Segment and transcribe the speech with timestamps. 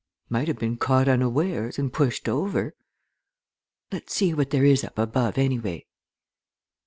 [0.29, 2.73] "Might have been caught unawares, and pushed over.
[3.91, 5.85] Let's see what there is up above, anyway."